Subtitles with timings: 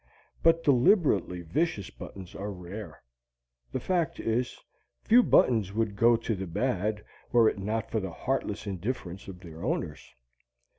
[0.41, 3.03] But deliberately vicious buttons are rare.
[3.71, 4.57] The fact is,
[5.03, 9.41] few buttons would go to the bad, were it not for the heartless indifference of
[9.41, 10.03] their owners.